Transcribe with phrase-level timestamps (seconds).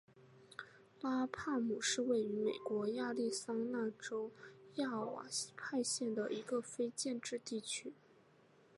[1.01, 4.31] 拉帕姆是位于美国亚利桑那州
[4.77, 7.93] 亚瓦派县的一个非建制地区。